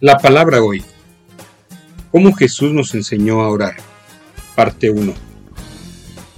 [0.00, 0.84] La palabra hoy.
[2.12, 3.74] ¿Cómo Jesús nos enseñó a orar?
[4.54, 5.12] Parte 1.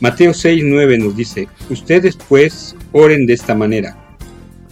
[0.00, 4.16] Mateo 6:9 nos dice, Ustedes pues oren de esta manera.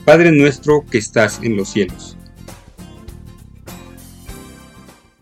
[0.06, 2.16] Padre nuestro que estás en los cielos.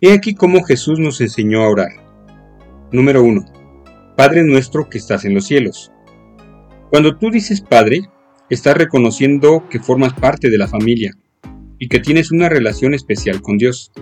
[0.01, 1.91] He aquí cómo Jesús nos enseñó a orar.
[2.93, 4.15] Número 1.
[4.17, 5.91] Padre nuestro que estás en los cielos.
[6.89, 8.03] Cuando tú dices Padre,
[8.49, 11.19] estás reconociendo que formas parte de la familia
[11.79, 13.93] y que tienes una relación especial con Dios.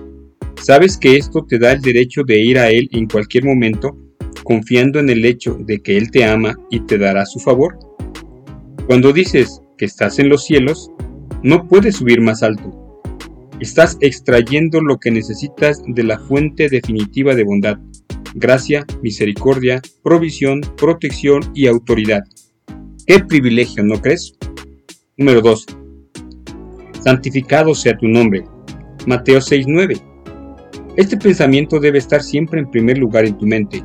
[0.62, 3.96] Sabes que esto te da el derecho de ir a Él en cualquier momento,
[4.45, 7.79] confiando en el hecho de que Él te ama y te dará su favor.
[8.87, 10.91] Cuando dices que estás en los cielos,
[11.42, 13.02] no puedes subir más alto.
[13.60, 17.79] Estás extrayendo lo que necesitas de la fuente definitiva de bondad,
[18.34, 22.23] gracia, misericordia, provisión, protección y autoridad.
[23.06, 24.32] ¡Qué privilegio, ¿no crees?
[25.16, 25.84] Número 2
[27.04, 28.44] santificado sea tu nombre.
[29.06, 30.01] Mateo 6:9.
[30.96, 33.82] Este pensamiento debe estar siempre en primer lugar en tu mente.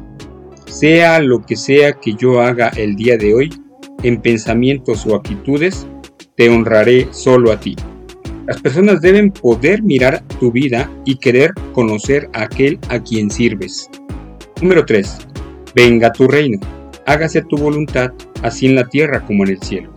[0.66, 3.50] Sea lo que sea que yo haga el día de hoy,
[4.04, 5.88] en pensamientos o actitudes,
[6.36, 7.76] te honraré solo a ti.
[8.48, 13.90] Las personas deben poder mirar tu vida y querer conocer a aquel a quien sirves.
[14.62, 15.18] Número 3.
[15.76, 16.60] Venga tu reino.
[17.06, 18.12] Hágase tu voluntad,
[18.44, 19.94] así en la tierra como en el cielo.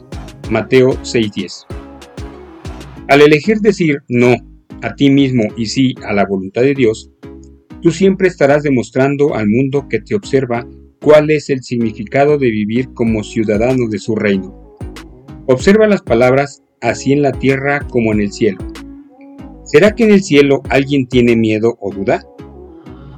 [0.50, 1.66] Mateo 6:10.
[3.12, 4.34] Al elegir decir no
[4.80, 7.10] a ti mismo y sí a la voluntad de Dios,
[7.82, 10.66] tú siempre estarás demostrando al mundo que te observa
[10.98, 14.78] cuál es el significado de vivir como ciudadano de su reino.
[15.46, 18.56] Observa las palabras así en la tierra como en el cielo.
[19.66, 22.24] ¿Será que en el cielo alguien tiene miedo o duda?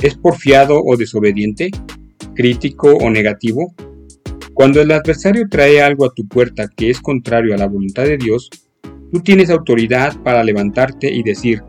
[0.02, 1.70] ¿Es porfiado o desobediente?
[2.34, 3.72] ¿Crítico o negativo?
[4.54, 8.16] Cuando el adversario trae algo a tu puerta que es contrario a la voluntad de
[8.16, 8.50] Dios,
[9.14, 11.62] Tú tienes autoridad para levantarte y decir,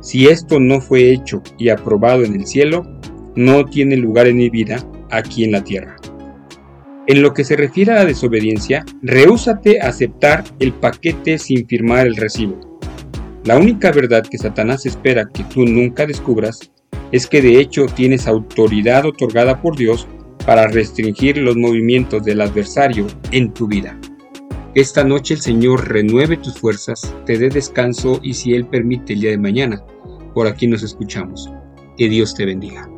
[0.00, 2.84] si esto no fue hecho y aprobado en el cielo,
[3.34, 4.78] no tiene lugar en mi vida
[5.10, 5.96] aquí en la tierra.
[7.08, 12.06] En lo que se refiere a la desobediencia, rehúsate a aceptar el paquete sin firmar
[12.06, 12.78] el recibo.
[13.42, 16.70] La única verdad que Satanás espera que tú nunca descubras
[17.10, 20.06] es que de hecho tienes autoridad otorgada por Dios
[20.46, 23.98] para restringir los movimientos del adversario en tu vida.
[24.74, 29.20] Esta noche el Señor renueve tus fuerzas, te dé descanso y si Él permite el
[29.20, 29.84] día de mañana,
[30.32, 31.50] por aquí nos escuchamos.
[31.98, 32.91] Que Dios te bendiga.